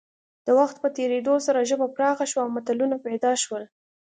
د 0.45 0.47
وخت 0.59 0.75
په 0.83 0.87
تېرېدو 0.97 1.33
سره 1.47 1.67
ژبه 1.69 1.87
پراخه 1.95 2.25
شوه 2.31 2.41
او 2.45 2.49
متلونه 2.55 2.95
پیدا 3.07 3.31
شول 3.43 3.63